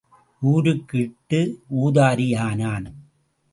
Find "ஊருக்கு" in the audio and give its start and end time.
0.41-0.99